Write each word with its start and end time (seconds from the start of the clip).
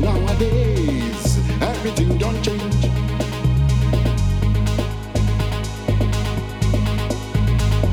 nowadays 0.00 1.38
everything 1.60 2.18
don't 2.18 2.42
change. 2.42 2.84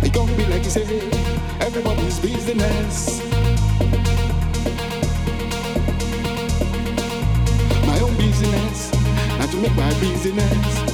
It 0.03 0.13
gon' 0.13 0.35
be 0.35 0.45
like 0.47 0.63
you 0.63 0.69
say, 0.69 0.83
everybody's 1.59 2.19
business. 2.19 3.21
My 7.85 7.99
own 7.99 8.15
business, 8.17 8.91
not 9.39 9.49
to 9.51 9.57
make 9.57 9.75
my 9.75 9.93
business. 9.99 10.90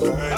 Hey. 0.00 0.37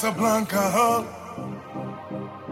Casablanca. 0.00 1.04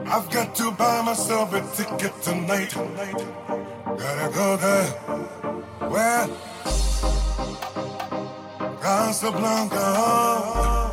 I've 0.05 0.29
got 0.31 0.55
to 0.57 0.71
buy 0.73 1.01
myself 1.01 1.55
a 1.55 1.63
ticket 1.75 2.13
tonight. 2.21 2.75
Gotta 2.75 4.31
go 4.35 4.59
there. 4.59 4.85
Where? 5.89 6.29
Casablanca. 8.83 10.88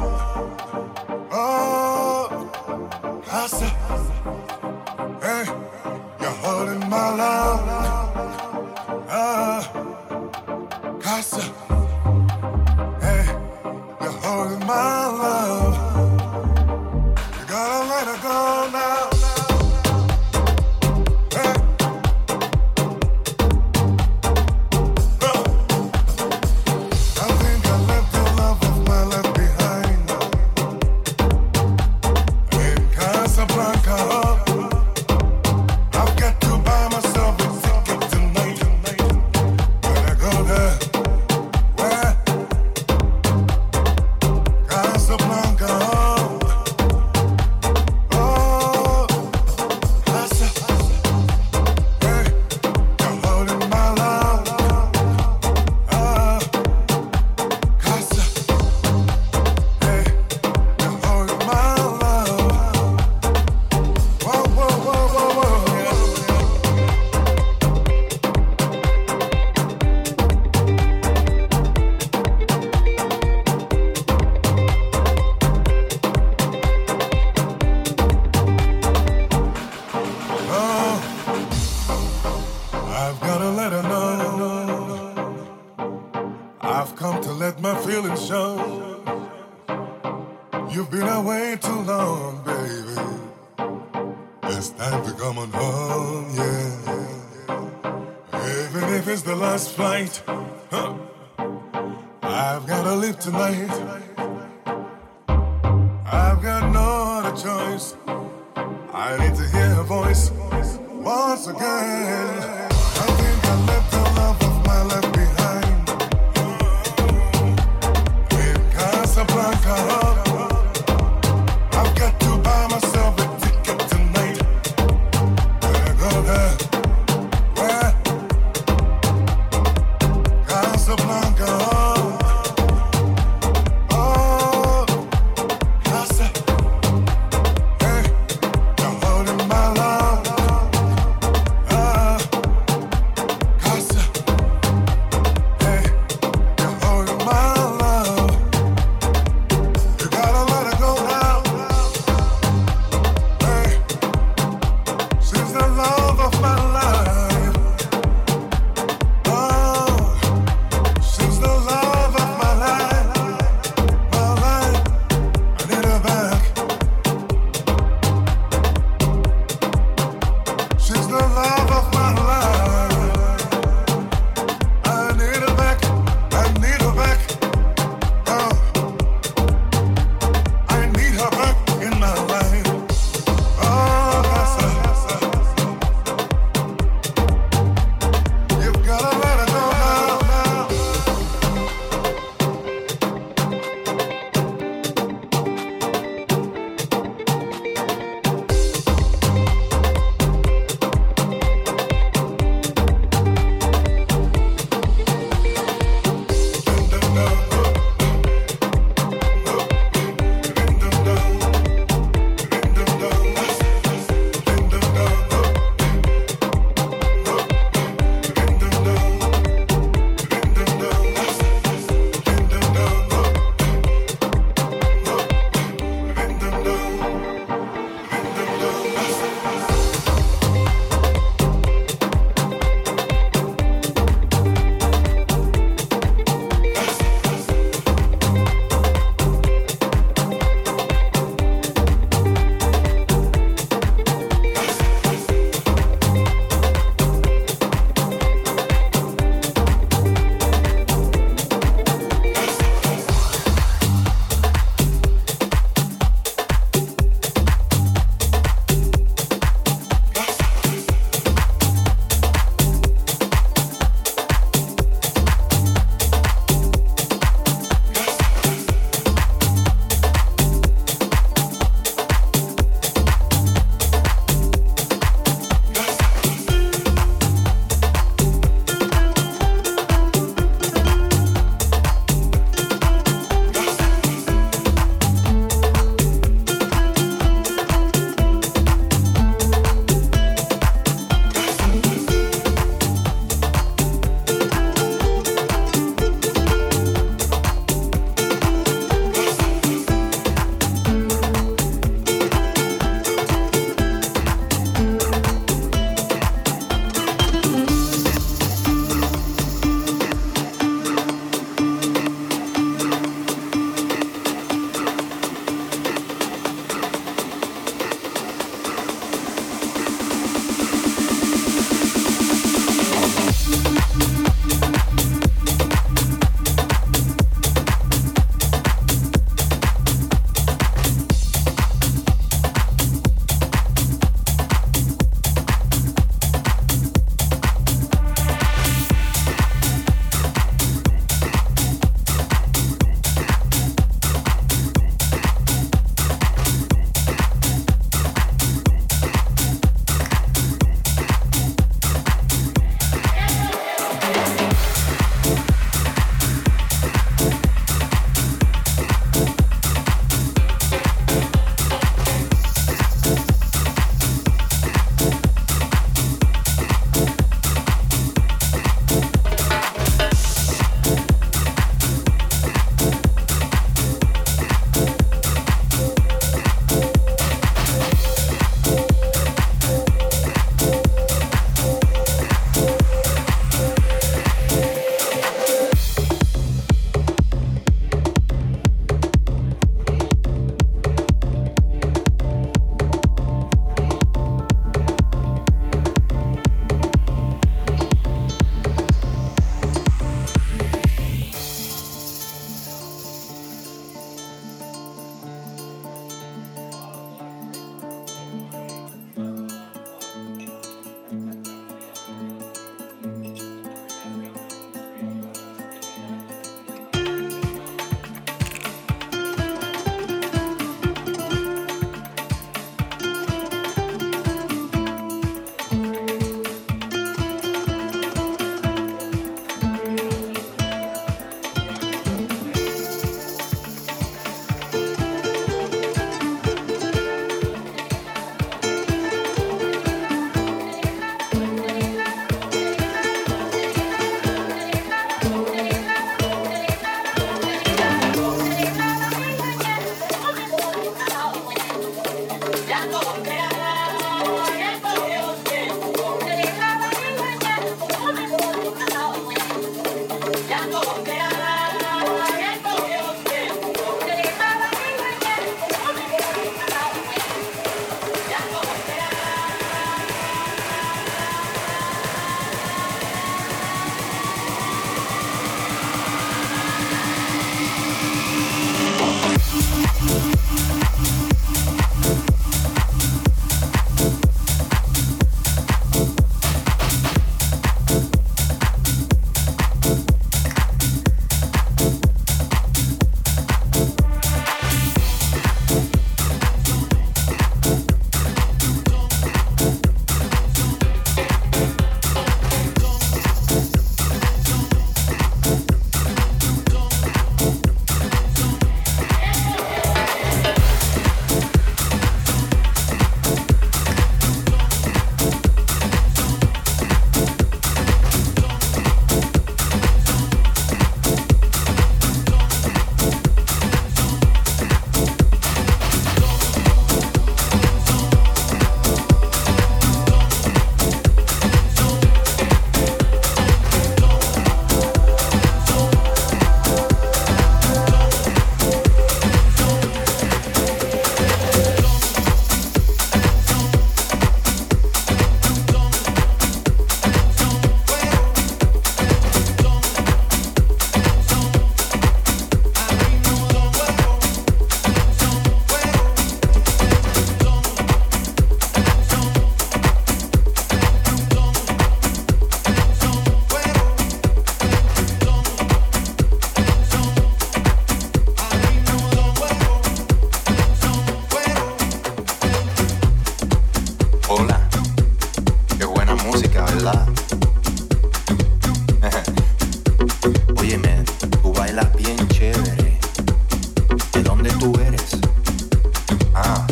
Ah, 586.33 586.65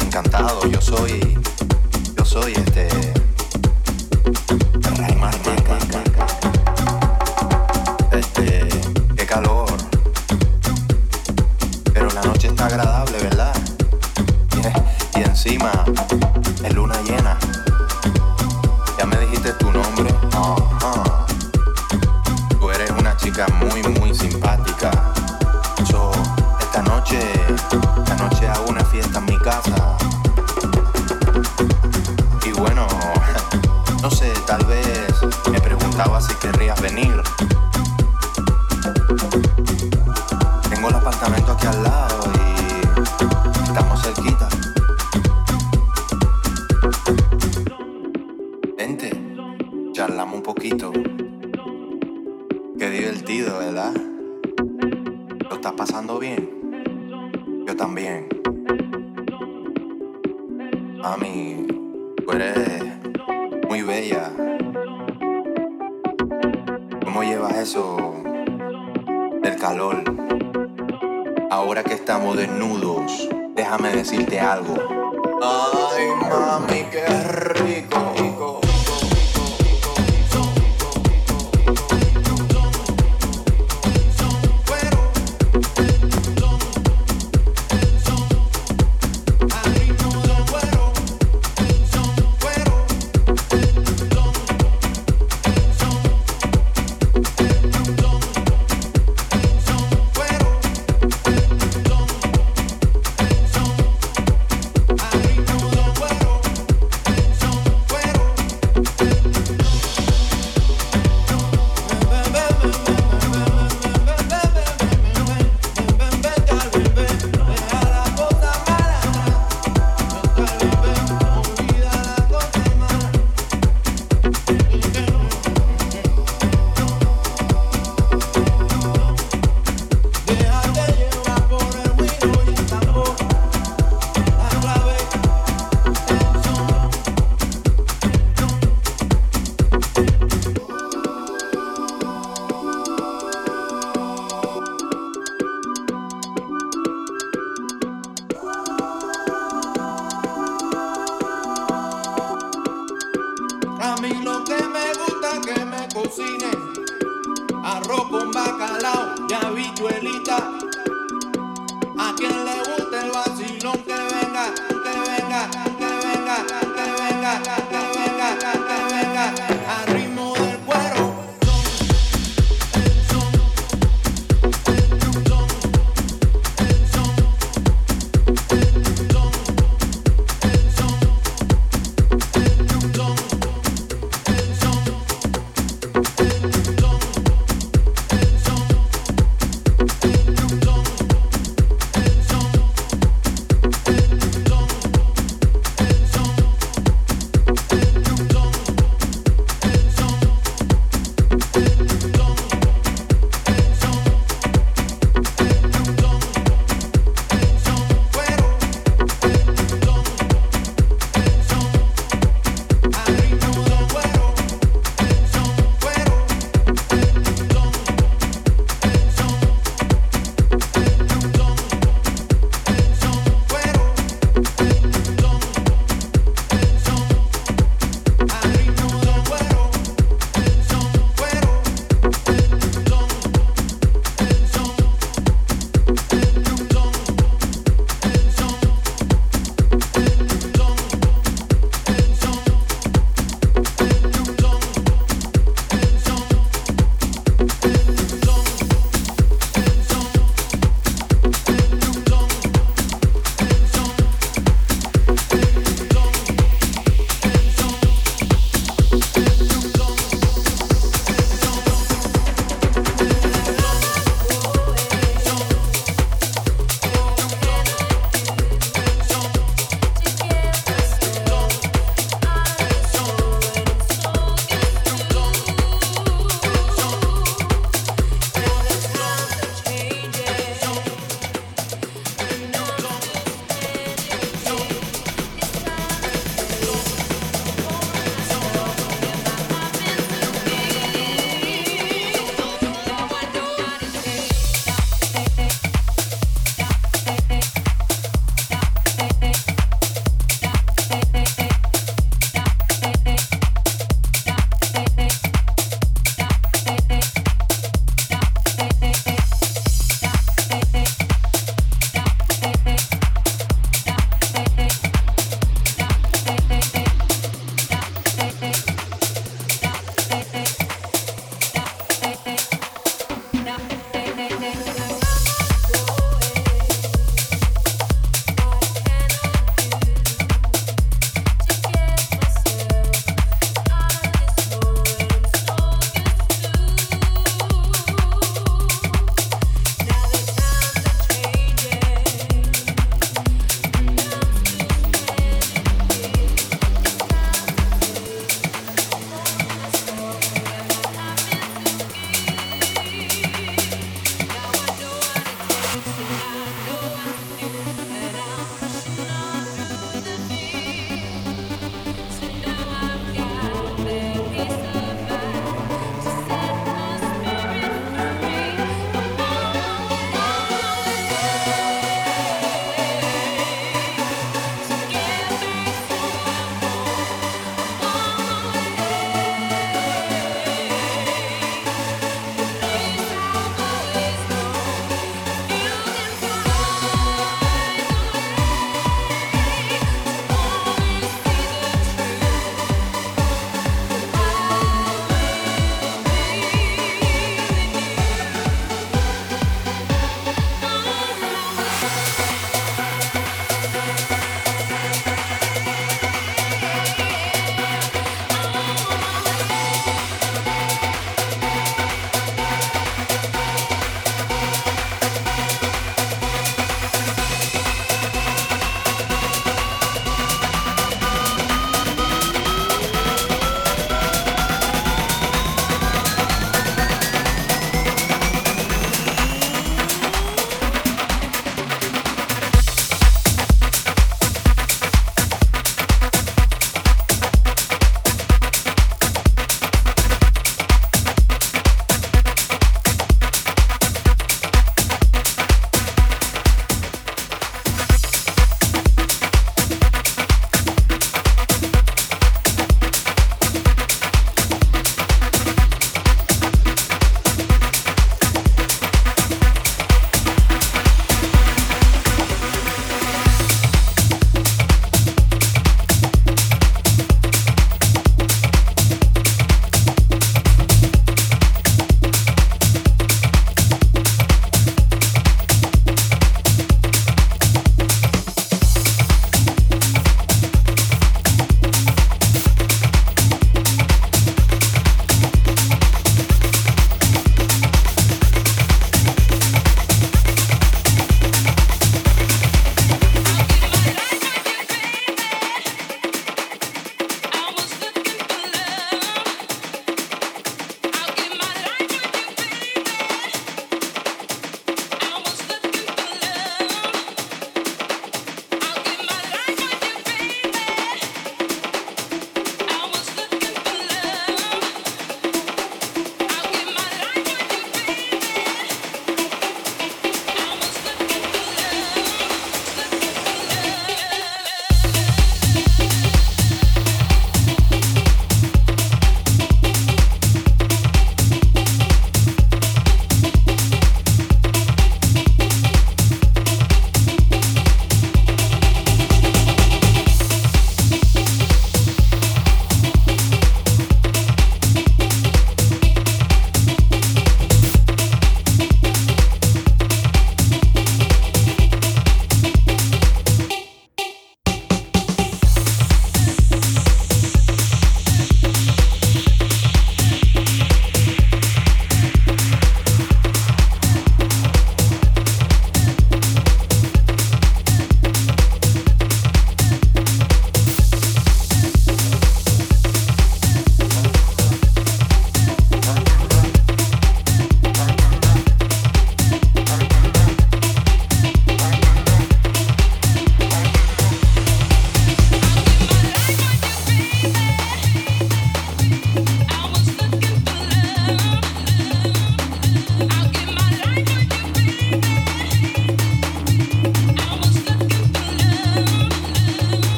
encantado, 0.00 0.66
yo 0.66 0.80
soy, 0.80 1.38
yo 2.18 2.24
soy 2.24 2.52
este... 2.52 2.93